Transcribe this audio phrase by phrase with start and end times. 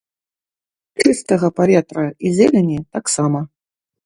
[1.03, 3.39] Чыстага паветра і зелені таксама.